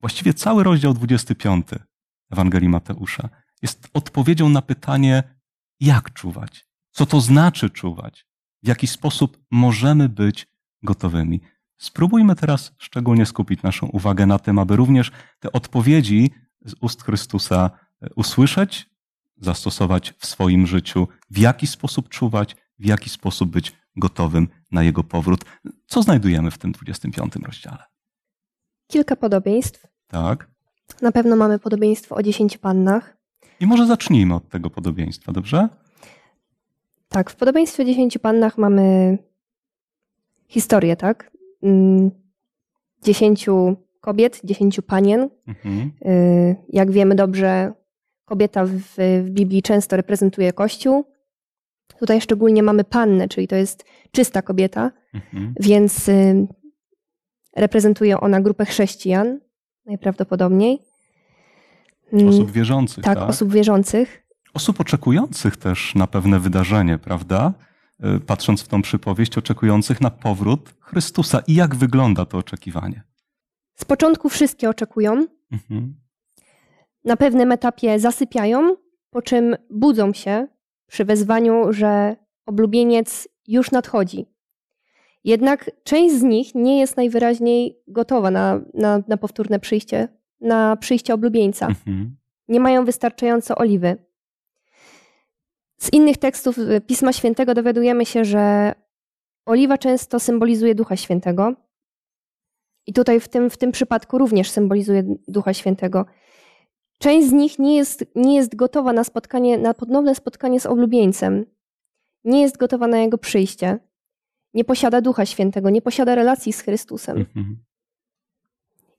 [0.00, 1.66] właściwie cały rozdział 25
[2.30, 3.28] Ewangelii Mateusza
[3.62, 5.22] jest odpowiedzią na pytanie,
[5.80, 8.26] jak czuwać, co to znaczy czuwać,
[8.66, 10.46] w jaki sposób możemy być
[10.82, 11.40] gotowymi.
[11.76, 16.30] Spróbujmy teraz szczególnie skupić naszą uwagę na tym, aby również te odpowiedzi
[16.64, 17.70] z ust Chrystusa
[18.02, 18.90] e, usłyszeć,
[19.36, 25.04] zastosować w swoim życiu, w jaki sposób czuwać, w jaki sposób być gotowym na Jego
[25.04, 25.44] powrót.
[25.86, 27.84] Co znajdujemy w tym 25 rozdziale?
[28.86, 29.86] Kilka podobieństw.
[30.06, 30.50] Tak.
[31.02, 33.16] Na pewno mamy podobieństwo o dziesięciu pannach.
[33.60, 35.68] I może zacznijmy od tego podobieństwa, dobrze?
[37.08, 39.18] Tak, w podobieństwie dziesięciu pannach mamy
[40.48, 41.30] historię, tak?
[41.62, 42.10] Mm,
[43.02, 45.28] dziesięciu kobiet, dziesięciu panien.
[45.48, 45.90] Mhm.
[46.06, 47.72] Y, jak wiemy dobrze,
[48.24, 48.80] kobieta w,
[49.24, 51.04] w Biblii często reprezentuje Kościół.
[51.98, 55.54] Tutaj szczególnie mamy pannę, czyli to jest czysta kobieta, mhm.
[55.60, 56.46] więc y,
[57.56, 59.40] reprezentuje ona grupę chrześcijan,
[59.86, 60.78] najprawdopodobniej.
[62.28, 63.04] Osób wierzących.
[63.04, 64.25] Tak, tak, osób wierzących
[64.56, 67.52] osób oczekujących też na pewne wydarzenie, prawda?
[68.00, 71.42] E, patrząc w tą przypowieść, oczekujących na powrót Chrystusa.
[71.46, 73.02] I jak wygląda to oczekiwanie?
[73.74, 75.26] Z początku wszystkie oczekują.
[75.52, 75.94] Mhm.
[77.04, 78.76] Na pewnym etapie zasypiają,
[79.10, 80.48] po czym budzą się
[80.86, 82.16] przy wezwaniu, że
[82.46, 84.26] oblubieniec już nadchodzi.
[85.24, 90.08] Jednak część z nich nie jest najwyraźniej gotowa na, na, na powtórne przyjście,
[90.40, 91.66] na przyjście oblubieńca.
[91.66, 92.16] Mhm.
[92.48, 94.06] Nie mają wystarczająco oliwy.
[95.80, 98.74] Z innych tekstów y, Pisma Świętego dowiadujemy się, że
[99.46, 101.54] oliwa często symbolizuje Ducha Świętego.
[102.86, 106.06] I tutaj w tym, w tym przypadku również symbolizuje Ducha Świętego.
[106.98, 111.46] Część z nich nie jest, nie jest gotowa na spotkanie, na ponowne spotkanie z oblubieńcem.
[112.24, 113.78] Nie jest gotowa na jego przyjście.
[114.54, 117.16] Nie posiada Ducha Świętego, nie posiada relacji z Chrystusem.
[117.16, 117.56] Mhm.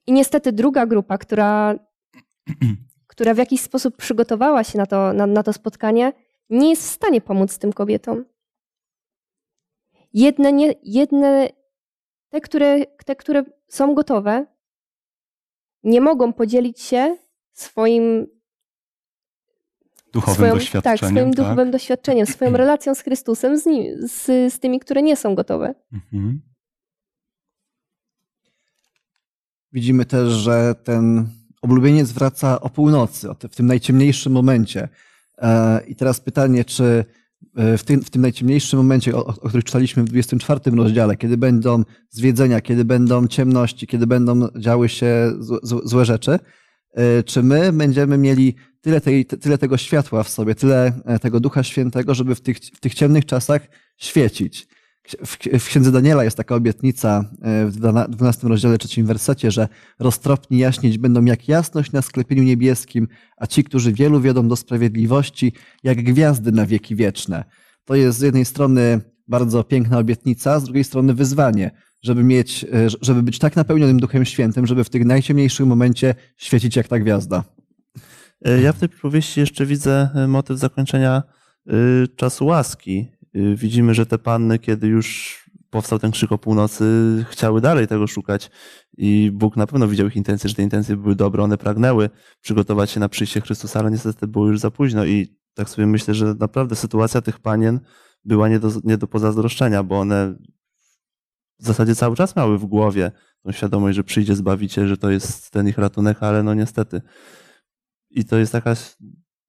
[0.08, 1.80] I niestety druga grupa, która,
[3.08, 6.14] która w jakiś sposób przygotowała się na to, na, na to spotkanie,
[6.50, 8.26] nie jest w stanie pomóc tym kobietom.
[10.14, 11.50] Jedne, nie, jedne
[12.30, 14.46] te, które, te, które są gotowe,
[15.84, 17.18] nie mogą podzielić się
[17.54, 18.28] swoim
[20.14, 21.00] duchowym swoją, doświadczeniem.
[21.00, 21.36] Tak, swoim tak?
[21.36, 25.76] duchowym doświadczeniem, swoją relacją z Chrystusem, z, nim, z, z tymi, które nie są gotowe.
[25.94, 26.42] Mhm.
[29.72, 31.30] Widzimy też, że ten
[31.62, 34.90] oblubieniec wraca o północy, w tym najciemniejszym momencie.
[35.42, 37.06] E, I teraz pytanie, czy
[37.56, 41.38] e, w tym, w tym najciemniejszym momencie, o, o którym czytaliśmy w 24 rozdziale, kiedy
[41.38, 46.40] będą zwiedzenia, kiedy będą ciemności, kiedy będą działy się złe rzeczy,
[46.94, 51.64] e, czy my będziemy mieli tyle, tej, tyle tego światła w sobie, tyle tego Ducha
[51.64, 53.62] Świętego, żeby w tych, w tych ciemnych czasach
[53.98, 54.68] świecić?
[55.60, 57.72] W, księdze Daniela jest taka obietnica e, w
[58.10, 59.68] 12 rozdziale, trzecim wersecie, że
[60.00, 65.54] roztropni jaśnieć będą jak jasność na sklepieniu niebieskim, a ci, którzy wielu wiodą do sprawiedliwości,
[65.84, 67.44] jak gwiazdy na wieki wieczne.
[67.86, 72.68] To jest z jednej strony bardzo piękna obietnica, z drugiej strony wyzwanie, żeby mieć, e,
[73.02, 77.44] żeby być tak napełnionym Duchem Świętym, żeby w tych najciemniejszym momencie świecić jak ta gwiazda.
[78.46, 81.24] E, ja w tej powieści jeszcze widzę motyw zakończenia
[82.16, 83.17] czasu łaski.
[83.36, 85.38] Y, widzimy, że te panny, kiedy już
[85.70, 86.86] powstał ten krzyk o północy,
[87.30, 88.52] chciały dalej tego szukać
[88.98, 92.10] i Bóg na pewno widział ich intencje, że te intencje były dobre, one pragnęły
[92.42, 96.14] przygotować się na przyjście Chrystusa, ale niestety było już za późno i tak sobie myślę,
[96.14, 97.80] że naprawdę sytuacja tych panien
[98.26, 100.36] była nie do, nie do pozazdroszczenia, bo one
[101.60, 103.12] w zasadzie cały czas miały w głowie
[103.44, 107.02] tą świadomość, że przyjdzie Zbawiciel, że to jest ten ich ratunek, ale no niestety.
[108.10, 108.98] I to jest jakaś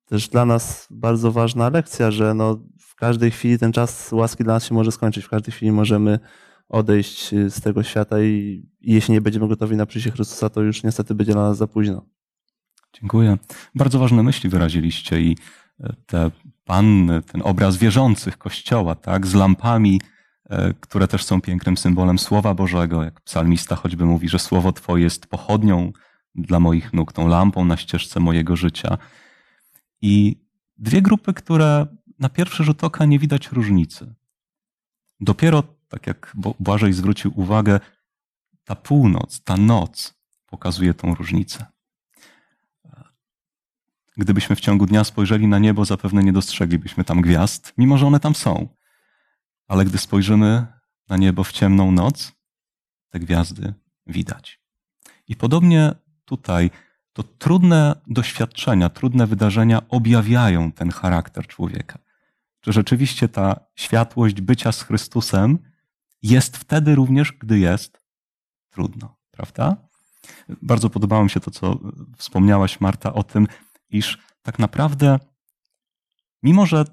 [0.05, 2.65] też dla nas bardzo ważna lekcja, że no
[2.99, 5.25] każdej chwili ten czas łaski dla nas się może skończyć.
[5.25, 6.19] W każdej chwili możemy
[6.69, 10.83] odejść y, z tego świata i, jeśli nie będziemy gotowi na przyjście Chrystusa, to już
[10.83, 12.05] niestety będzie dla nas za późno.
[13.01, 13.39] Dziękuję.
[13.75, 15.37] Bardzo ważne myśli wyraziliście i
[15.81, 16.31] e, te
[16.65, 20.01] panny, ten obraz wierzących Kościoła, tak, z lampami,
[20.51, 25.05] e, które też są pięknym symbolem Słowa Bożego, jak psalmista choćby mówi, że Słowo Twoje
[25.05, 25.93] jest pochodnią
[26.35, 28.99] dla moich nóg, tą lampą na ścieżce mojego życia.
[30.03, 30.37] I
[30.79, 31.87] dwie grupy, które
[32.19, 34.15] na pierwszy rzut oka nie widać różnicy.
[35.21, 37.81] Dopiero, tak jak Błażej zwrócił uwagę,
[38.65, 40.15] ta północ, ta noc
[40.47, 41.67] pokazuje tą różnicę.
[44.17, 48.21] Gdybyśmy w ciągu dnia spojrzeli na niebo, zapewne nie dostrzeglibyśmy tam gwiazd, mimo że one
[48.21, 48.69] tam są.
[49.67, 50.67] Ale gdy spojrzymy
[51.09, 52.33] na niebo w ciemną noc,
[53.11, 53.75] te gwiazdy
[54.07, 54.61] widać.
[55.29, 56.71] I podobnie tutaj
[57.13, 62.08] to trudne doświadczenia, trudne wydarzenia objawiają ten charakter człowieka
[62.69, 65.59] że rzeczywiście ta światłość bycia z Chrystusem
[66.23, 68.01] jest wtedy również, gdy jest
[68.71, 69.77] trudno, prawda?
[70.63, 71.79] Bardzo podobało mi się to, co
[72.17, 73.47] wspomniałaś, Marta, o tym,
[73.91, 75.19] iż tak naprawdę,
[76.43, 76.85] mimo że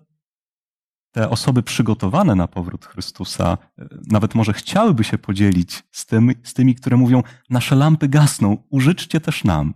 [1.11, 3.57] te osoby przygotowane na powrót Chrystusa
[4.11, 9.21] nawet może chciałyby się podzielić z, tym, z tymi, które mówią: Nasze lampy gasną, użyczcie
[9.21, 9.73] też nam.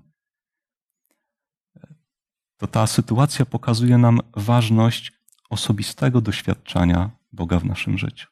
[2.58, 5.19] To ta sytuacja pokazuje nam ważność
[5.50, 8.28] osobistego doświadczenia Boga w naszym życiu.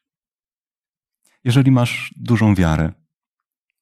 [1.43, 2.93] Jeżeli masz dużą wiarę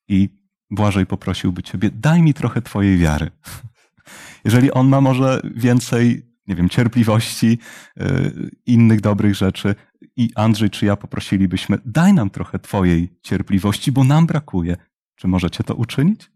[0.07, 0.29] i
[0.69, 3.31] Błażej poprosiłby Ciebie, daj mi trochę Twojej wiary.
[4.45, 7.57] Jeżeli on ma może więcej, nie wiem, cierpliwości,
[7.95, 9.75] yy, innych dobrych rzeczy
[10.15, 14.77] i Andrzej czy ja poprosilibyśmy, daj nam trochę Twojej cierpliwości, bo nam brakuje.
[15.15, 16.31] Czy możecie to uczynić?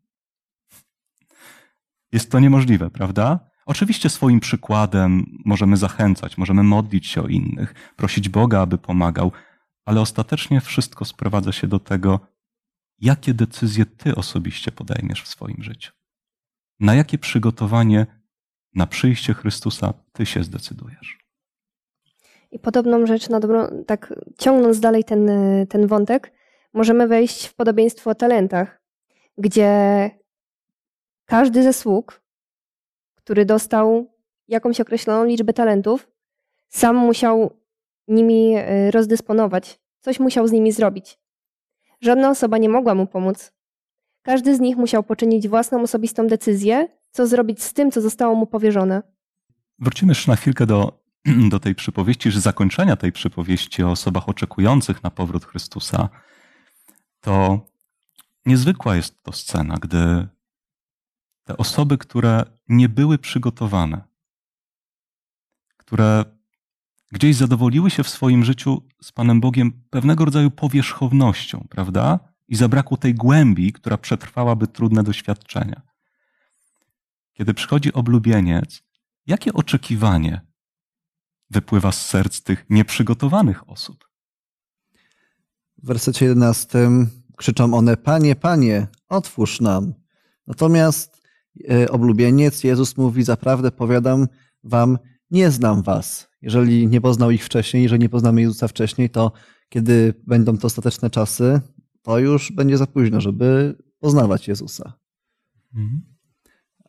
[2.12, 3.49] Jest to niemożliwe, prawda?
[3.70, 9.32] Oczywiście swoim przykładem możemy zachęcać, możemy modlić się o innych, prosić Boga, aby pomagał,
[9.86, 12.20] ale ostatecznie wszystko sprowadza się do tego,
[13.00, 15.92] jakie decyzje ty osobiście podejmiesz w swoim życiu.
[16.80, 18.06] Na jakie przygotowanie
[18.76, 21.18] na przyjście Chrystusa ty się zdecydujesz.
[22.52, 25.30] I podobną rzecz, na dobrą, tak ciągnąc dalej ten,
[25.70, 26.34] ten wątek,
[26.74, 28.82] możemy wejść w podobieństwo o talentach,
[29.38, 30.12] gdzie
[31.26, 32.19] każdy ze sług
[33.30, 34.14] który dostał
[34.48, 36.08] jakąś określoną liczbę talentów,
[36.70, 37.58] sam musiał
[38.08, 41.20] nimi e, rozdysponować, coś musiał z nimi zrobić.
[42.02, 43.54] Żadna osoba nie mogła mu pomóc.
[44.22, 48.48] Każdy z nich musiał poczynić własną osobistą decyzję, co zrobić z tym, co zostało mu
[48.48, 49.04] powierzone.
[49.80, 51.00] Wrócimy jeszcze na chwilkę do,
[51.52, 56.10] do tej przypowieści, że zakończenia tej przypowieści o osobach oczekujących na powrót Chrystusa.
[57.22, 57.60] To
[58.46, 60.28] niezwykła jest to scena, gdy
[61.50, 64.02] te osoby, które nie były przygotowane,
[65.78, 66.26] które
[67.12, 72.20] gdzieś zadowoliły się w swoim życiu z Panem Bogiem pewnego rodzaju powierzchownością, prawda?
[72.48, 75.82] I zabrakło tej głębi, która przetrwałaby trudne doświadczenia.
[77.34, 78.84] Kiedy przychodzi oblubieniec,
[79.28, 80.42] jakie oczekiwanie
[81.50, 84.10] wypływa z serc tych nieprzygotowanych osób?
[85.78, 86.90] W wersecie 11
[87.38, 89.94] krzyczą one: Panie, panie, otwórz nam.
[90.48, 91.19] Natomiast
[91.90, 94.28] oblubieniec, Jezus mówi, zaprawdę powiadam
[94.64, 94.98] wam,
[95.32, 96.30] nie znam was.
[96.42, 99.32] Jeżeli nie poznał ich wcześniej, jeżeli nie poznamy Jezusa wcześniej, to
[99.70, 101.62] kiedy będą to ostateczne czasy,
[102.02, 104.94] to już będzie za późno, żeby poznawać Jezusa.
[105.76, 106.02] Mhm.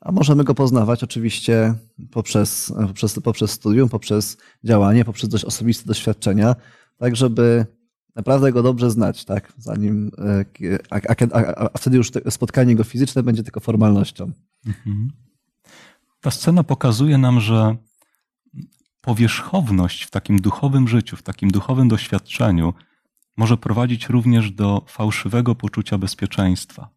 [0.01, 1.75] A możemy go poznawać oczywiście
[2.11, 6.57] poprzez, poprzez, poprzez studium, poprzez działanie, poprzez dość osobiste doświadczenia,
[6.96, 7.66] tak żeby
[8.14, 9.53] naprawdę go dobrze znać, tak?
[9.59, 10.44] Zanim, e,
[10.90, 14.33] a, a, a, a wtedy już spotkanie go fizyczne będzie tylko formalnością.
[14.66, 15.12] Mhm.
[16.20, 17.77] Ta scena pokazuje nam, że
[19.01, 22.75] powierzchowność w takim duchowym życiu, w takim duchowym doświadczeniu
[23.37, 26.88] może prowadzić również do fałszywego poczucia bezpieczeństwa.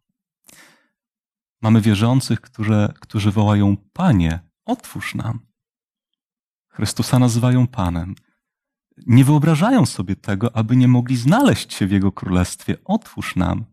[1.61, 5.39] Mamy wierzących, którzy, którzy wołają: Panie, otwórz nam.
[6.67, 8.15] Chrystusa nazywają Panem.
[9.07, 12.77] Nie wyobrażają sobie tego, aby nie mogli znaleźć się w Jego królestwie.
[12.85, 13.65] Otwórz nam.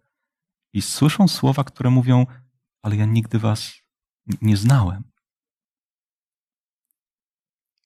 [0.73, 2.27] I słyszą słowa, które mówią:
[2.83, 3.80] Ale ja nigdy Was
[4.43, 5.05] nie znałem.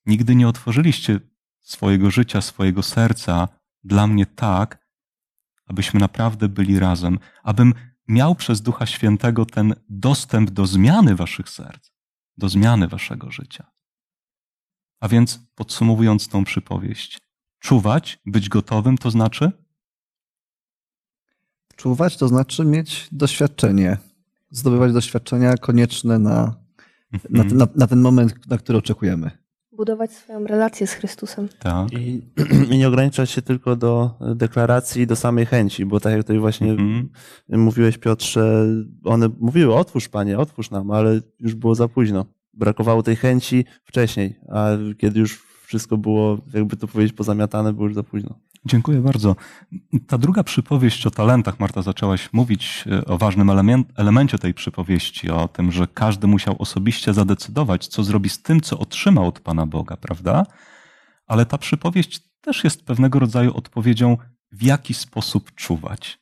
[0.06, 1.20] Nigdy nie otworzyliście
[1.60, 3.48] swojego życia, swojego serca
[3.84, 4.88] dla mnie tak,
[5.66, 7.74] abyśmy naprawdę byli razem, abym
[8.08, 11.90] miał przez Ducha Świętego ten dostęp do zmiany waszych serc,
[12.36, 13.70] do zmiany waszego życia.
[15.00, 17.20] A więc podsumowując tą przypowieść,
[17.58, 19.52] czuwać, być gotowym, to znaczy?
[21.76, 23.98] Czuwać to znaczy mieć doświadczenie,
[24.54, 26.30] zdobywać doświadczenia konieczne na,
[27.30, 27.56] na, Mhm.
[27.58, 29.30] na, na ten moment, na który oczekujemy.
[29.72, 31.48] Budować swoją relację z Chrystusem.
[31.58, 31.92] Tak.
[31.92, 32.22] I,
[32.70, 36.38] I nie ograniczać się tylko do deklaracji i do samej chęci, bo tak jak tutaj
[36.38, 37.08] właśnie Mhm.
[37.48, 38.66] mówiłeś, Piotrze,
[39.04, 42.26] one mówiły, otwórz Panie, otwórz nam, ale już było za późno.
[42.54, 47.94] Brakowało tej chęci wcześniej, a kiedy już wszystko było, jakby to powiedzieć, pozamiatane, było już
[47.94, 48.38] za późno.
[48.66, 49.36] Dziękuję bardzo.
[50.06, 55.30] Ta druga przypowieść o talentach, Marta, zaczęłaś mówić e, o ważnym element, elemencie tej przypowieści,
[55.30, 59.66] o tym, że każdy musiał osobiście zadecydować, co zrobi z tym, co otrzymał od Pana
[59.66, 60.46] Boga, prawda?
[61.26, 64.16] Ale ta przypowieść też jest pewnego rodzaju odpowiedzią,
[64.52, 66.18] w jaki sposób czuwać.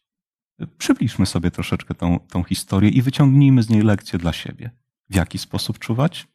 [0.78, 4.70] Przybliżmy sobie troszeczkę tą, tą historię i wyciągnijmy z niej lekcje dla siebie.
[5.10, 6.28] W jaki sposób czuwać?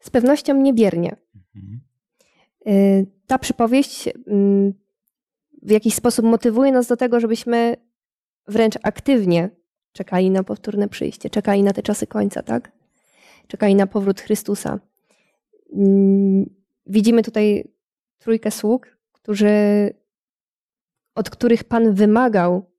[0.00, 1.16] Z pewnością niebiernie.
[1.56, 1.80] Mhm.
[2.66, 4.74] Y, Ta przypowieść mm,
[5.62, 7.76] w jakiś sposób motywuje nas do tego, żebyśmy
[8.48, 9.50] wręcz aktywnie
[9.92, 12.72] czekali na powtórne przyjście, czekali na te czasy końca, tak?
[13.46, 14.80] Czekali na powrót Chrystusa.
[15.72, 16.50] Mm,
[16.86, 17.64] Widzimy tutaj
[18.18, 19.50] trójkę sług, którzy,
[21.14, 22.70] od których Pan wymagał,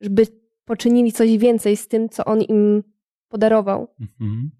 [0.00, 0.26] żeby
[0.64, 2.82] poczynili coś więcej z tym, co On im
[3.28, 3.88] podarował.
[4.00, 4.50] Mhm.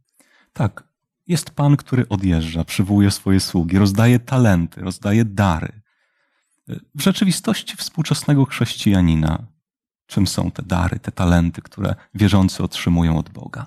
[0.53, 0.90] Tak.
[1.31, 5.69] Jest Pan, który odjeżdża, przywołuje swoje sługi, rozdaje talenty, rozdaje dary.
[6.95, 9.47] W rzeczywistości współczesnego chrześcijanina,
[10.07, 13.67] czym są te dary, te talenty, które wierzący otrzymują od Boga?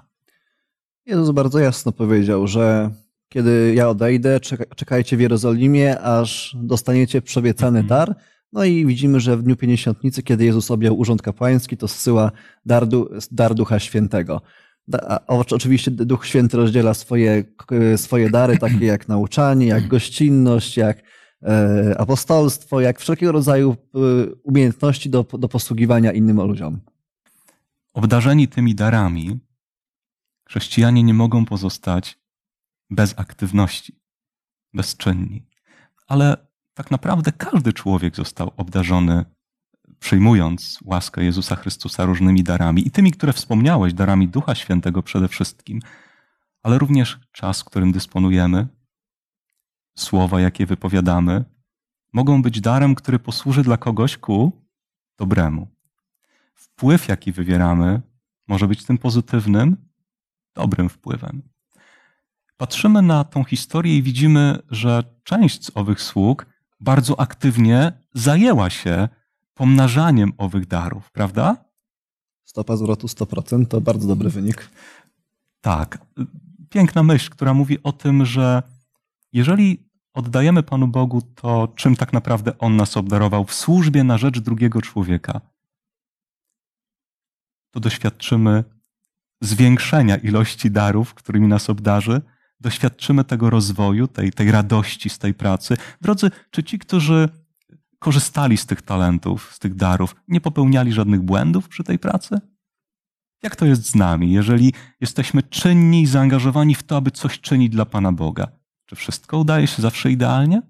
[1.05, 2.91] Jezus bardzo jasno powiedział, że
[3.29, 7.87] kiedy ja odejdę, czeka- czekajcie w Jerozolimie, aż dostaniecie przeobiecany Mhm.
[7.87, 8.15] dar.
[8.53, 12.31] No i widzimy, że w Dniu Pięćdziesiątnicy, kiedy Jezus objął urząd kapłański, to zsyła
[12.65, 12.87] dar,
[13.31, 14.41] dar Ducha Świętego.
[15.27, 21.03] Oczywiście Duch Święty rozdziela swoje, k- swoje dary, takie jak nauczanie, jak gościnność, jak
[21.43, 23.97] e, apostolstwo, jak wszelkiego rodzaju e,
[24.43, 26.79] umiejętności do, do posługiwania innym ludziom.
[27.93, 29.39] Obdarzeni tymi darami,
[30.47, 32.19] chrześcijanie nie mogą pozostać
[32.89, 33.99] bez aktywności,
[34.73, 35.45] bezczynni.
[36.07, 36.37] Ale
[36.73, 39.25] tak naprawdę każdy człowiek został obdarzony,
[40.03, 45.79] przyjmując łaskę Jezusa Chrystusa różnymi darami i tymi, które wspomniałeś, darami Ducha Świętego przede wszystkim,
[46.63, 48.67] ale również czas, którym dysponujemy,
[49.97, 51.45] słowa, jakie wypowiadamy,
[52.13, 54.67] mogą być darem, który posłuży dla kogoś ku
[55.17, 55.67] dobremu.
[56.55, 58.01] Wpływ, jaki wywieramy,
[58.47, 59.77] może być tym pozytywnym,
[60.55, 61.41] dobrym wpływem.
[62.57, 66.45] Patrzymy na tą historię i widzimy, że część z owych sług
[66.79, 69.09] bardzo aktywnie zajęła się
[69.53, 71.65] pomnażaniem owych darów, prawda?
[72.43, 74.69] Stopa zwrotu 100% to bardzo dobry wynik.
[75.61, 76.05] Tak.
[76.69, 78.63] Piękna myśl, która mówi o tym, że
[79.33, 84.39] jeżeli oddajemy Panu Bogu to, czym tak naprawdę On nas obdarował w służbie na rzecz
[84.39, 85.41] drugiego człowieka,
[87.71, 88.63] to doświadczymy
[89.41, 92.21] zwiększenia ilości darów, którymi nas obdarzy,
[92.59, 95.77] doświadczymy tego rozwoju, tej, tej radości z tej pracy.
[96.01, 97.29] Drodzy, czy ci, którzy
[98.03, 102.39] korzystali z tych talentów, z tych darów, nie popełniali żadnych błędów przy tej pracy?
[103.43, 107.69] Jak to jest z nami, jeżeli jesteśmy czynni i zaangażowani w to, aby coś czynić
[107.69, 108.47] dla Pana Boga?
[108.85, 110.61] Czy wszystko udaje się zawsze idealnie?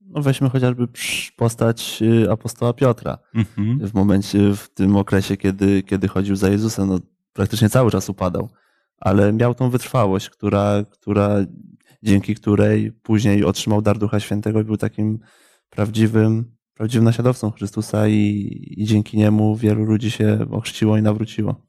[0.00, 0.88] No weźmy chociażby
[1.36, 3.18] postać y, apostoła Piotra.
[3.34, 3.88] Mhm.
[3.88, 6.98] w momencie, w tym okresie, kiedy, kiedy chodził za Jezusem, no,
[7.32, 8.50] praktycznie cały czas upadał,
[8.98, 11.36] ale miał tą wytrwałość, która, która,
[12.02, 15.18] dzięki której później otrzymał dar Ducha Świętego i był takim
[15.70, 21.66] prawdziwym, prawdziwym naśladowcą Chrystusa i, i dzięki niemu wielu ludzi się ochrzciło i nawróciło.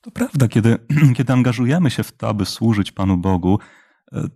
[0.00, 0.78] To prawda, kiedy,
[1.16, 3.58] kiedy angażujemy się w to, aby służyć Panu Bogu,
[4.12, 4.28] e,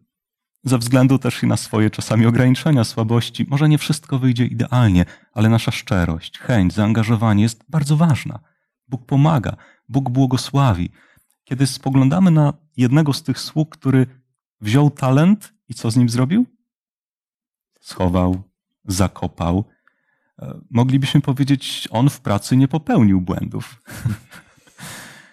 [0.65, 5.49] ze względu też i na swoje czasami ograniczenia, słabości, może nie wszystko wyjdzie idealnie, ale
[5.49, 8.41] nasza szczerość, chęć, zaangażowanie jest bardzo ważna.
[8.89, 9.57] Bóg pomaga,
[9.89, 10.91] Bóg błogosławi.
[11.45, 14.07] Kiedy spoglądamy na jednego z tych sług, który
[14.61, 16.47] wziął talent i co z nim zrobił?
[17.81, 18.43] Schował,
[18.87, 19.65] zakopał.
[20.43, 23.83] E, moglibyśmy powiedzieć, on w pracy nie popełnił błędów.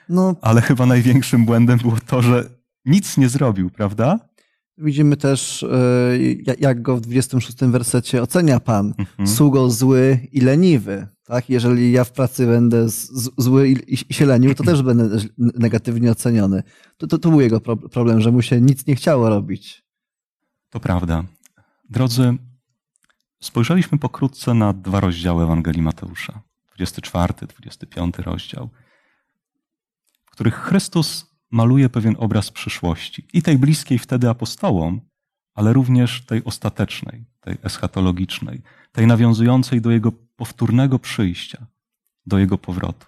[0.10, 2.50] No, Ale chyba największym błędem było to, że
[2.86, 4.20] nic nie zrobił, prawda?
[4.78, 5.68] widzimy też, e,
[6.46, 8.94] ja- jak go w 26 wersecie ocenia Pan.
[8.98, 9.28] Mhm.
[9.28, 11.08] Sługo zły i leniwy.
[11.24, 11.50] Tak?
[11.50, 12.86] Jeżeli ja w pracy będę
[13.38, 16.64] zły i, się lenił, to też będę negatywnie oceniony.
[16.98, 19.84] To, to, to był jego pro, problem, że mu się nic nie chciało robić.
[20.70, 21.24] To prawda.
[21.90, 22.38] Drodzy,
[23.40, 26.42] spojrzeliśmy pokrótce na dwa rozdziały Ewangelii Mateusza.
[26.68, 28.70] 24, 25 rozdział,
[30.26, 33.28] w których Chrystus maluje pewien obraz przyszłości.
[33.34, 35.02] I tej bliskiej wtedy apostołom,
[35.54, 38.62] ale również tej ostatecznej, tej eschatologicznej,
[38.92, 41.68] tej nawiązującej do jego powtórnego przyjścia,
[42.26, 43.08] do jego powrotu.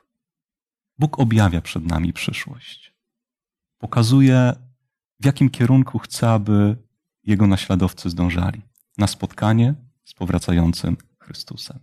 [1.00, 2.94] Bóg objawia przed nami przyszłość.
[3.78, 4.54] Pokazuje,
[5.20, 6.78] w jakim kierunku chce, aby
[7.24, 8.62] jego naśladowcy zdążali
[8.98, 11.80] na spotkanie z powracającym Chrystusem.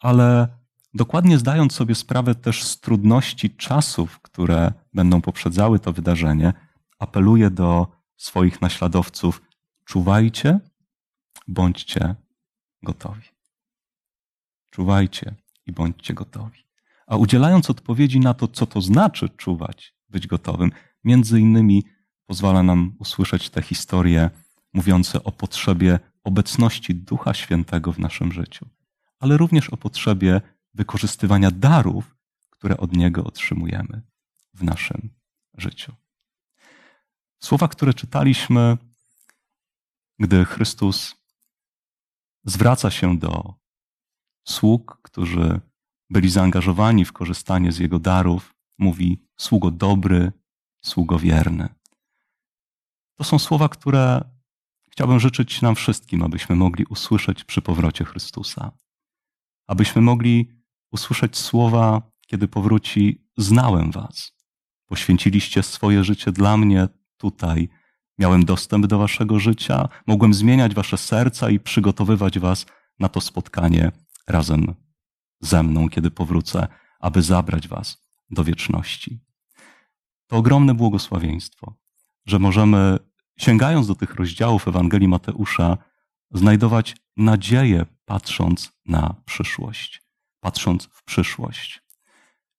[0.00, 0.48] Ale
[0.94, 6.52] dokładnie zdając sobie sprawę też z trudności czasów, które będą poprzedzały to wydarzenie,
[6.98, 7.86] apeluje do
[8.16, 9.42] swoich naśladowców:
[9.84, 10.60] czuwajcie,
[11.48, 12.14] bądźcie
[12.82, 13.28] gotowi.
[14.70, 15.34] Czuwajcie
[15.66, 16.58] i bądźcie gotowi.
[17.06, 20.72] A udzielając odpowiedzi na to, co to znaczy czuwać, być gotowym,
[21.04, 21.84] między innymi
[22.26, 24.30] pozwala nam usłyszeć te historie
[24.72, 28.66] mówiące o potrzebie obecności Ducha Świętego w naszym życiu,
[29.20, 30.40] ale również o potrzebie
[30.74, 32.16] wykorzystywania darów,
[32.50, 34.02] które od Niego otrzymujemy
[34.54, 35.10] w naszym
[35.56, 35.92] życiu.
[37.42, 38.76] Słowa, które czytaliśmy,
[40.18, 41.14] gdy Chrystus
[42.44, 43.54] zwraca się do
[44.44, 45.60] sług, którzy
[46.10, 50.32] byli zaangażowani w korzystanie z Jego darów, mówi: Sługo dobry,
[50.82, 51.68] sługo wierny.
[53.14, 54.37] To są słowa, które
[54.98, 58.72] chciałbym życzyć nam wszystkim, abyśmy mogli usłyszeć przy powrocie Chrystusa.
[59.66, 60.48] Abyśmy mogli
[60.92, 64.32] usłyszeć słowa, kiedy powróci: Znałem Was,
[64.86, 67.68] poświęciliście swoje życie dla mnie tutaj,
[68.18, 72.66] miałem dostęp do Waszego życia, mogłem zmieniać Wasze serca i przygotowywać Was
[72.98, 73.92] na to spotkanie
[74.28, 74.74] razem
[75.40, 76.68] ze mną, kiedy powrócę,
[77.00, 79.20] aby zabrać Was do wieczności.
[80.26, 81.74] To ogromne błogosławieństwo,
[82.26, 83.07] że możemy
[83.38, 85.78] sięgając do tych rozdziałów Ewangelii Mateusza,
[86.30, 90.02] znajdować nadzieję, patrząc na przyszłość,
[90.40, 91.82] patrząc w przyszłość.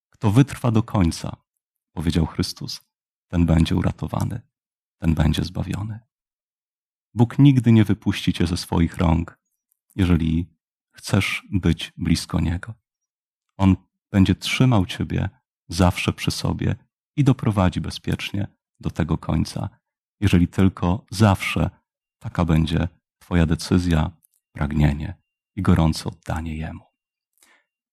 [0.10, 1.36] Kto wytrwa do końca,
[1.94, 2.82] powiedział Chrystus,
[3.28, 4.42] ten będzie uratowany,
[4.98, 6.00] ten będzie zbawiony.
[7.14, 9.40] Bóg nigdy nie wypuści cię ze swoich rąk,
[9.96, 10.48] jeżeli
[10.92, 12.74] chcesz być blisko Niego.
[13.58, 13.76] On
[14.12, 15.30] będzie trzymał ciebie
[15.68, 16.76] zawsze przy sobie
[17.16, 18.48] i doprowadzi bezpiecznie
[18.80, 19.70] do tego końca,
[20.20, 21.70] jeżeli tylko zawsze
[22.20, 22.88] taka będzie
[23.20, 24.12] Twoja decyzja,
[24.52, 25.14] pragnienie
[25.56, 26.86] i gorące oddanie Jemu.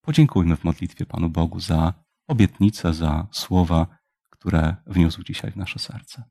[0.00, 1.94] Podziękujmy w modlitwie Panu Bogu za
[2.26, 3.86] obietnicę, za słowa,
[4.30, 6.24] które wniósł dzisiaj w nasze serce.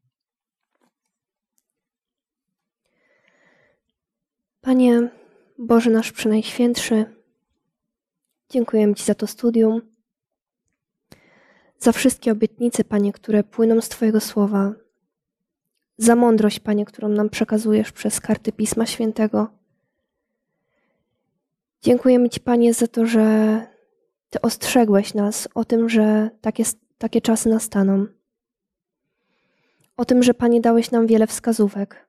[4.62, 5.10] Panie
[5.60, 7.16] Boże nasz Przenajświętszy,
[8.50, 9.82] dziękujemy Ci za to studium,
[11.80, 14.74] za wszystkie obietnice, Panie, które płyną z Twojego słowa,
[15.98, 19.48] za mądrość, Panie, którą nam przekazujesz przez karty Pisma Świętego.
[21.82, 23.68] Dziękujemy Ci, Panie, za to, że
[24.30, 26.64] Ty ostrzegłeś nas o tym, że takie,
[26.98, 28.06] takie czasy nastaną.
[29.98, 32.08] O tym, że Panie dałeś nam wiele wskazówek.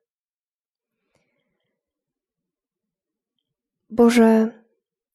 [3.91, 4.62] Boże,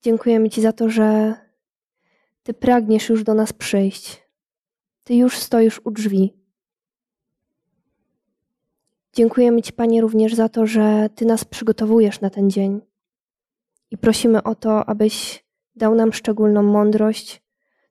[0.02, 1.36] dziękujemy Ci za to, że
[2.44, 4.24] Ty pragniesz już do nas przyjść.
[5.04, 6.41] Ty już stoisz u drzwi.
[9.14, 12.82] Dziękujemy Ci, Panie, również za to, że Ty nas przygotowujesz na ten dzień.
[13.92, 15.46] I prosimy o to, abyś
[15.76, 17.42] dał nam szczególną mądrość,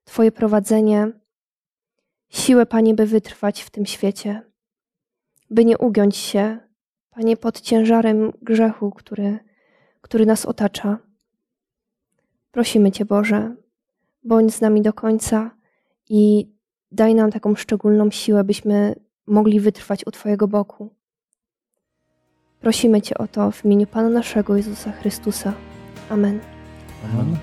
[0.05, 1.13] Twoje prowadzenie,
[2.29, 4.43] siłę, Panie, by wytrwać w tym świecie,
[5.51, 6.59] by nie ugiąć się,
[7.11, 9.39] Panie, pod ciężarem grzechu, który,
[10.01, 10.99] który nas otacza.
[12.51, 13.57] Prosimy Cię, Boże,
[14.25, 15.51] bądź z nami do końca
[16.09, 16.53] i
[16.93, 18.95] daj nam taką szczególną siłę, byśmy
[19.27, 21.00] mogli wytrwać u Twojego boku.
[22.61, 25.53] Prosimy Cię o to w imieniu Pana naszego Jezusa Chrystusa.
[26.11, 26.41] Amen.
[27.13, 27.37] Amen.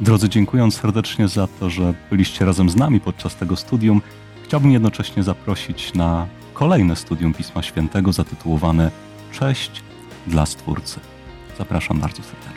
[0.00, 4.00] Drodzy, dziękując serdecznie za to, że byliście razem z nami podczas tego studium,
[4.44, 8.90] chciałbym jednocześnie zaprosić na kolejne studium Pisma Świętego zatytułowane
[9.32, 9.82] Cześć
[10.26, 11.00] dla Stwórcy.
[11.58, 12.49] Zapraszam bardzo serdecznie.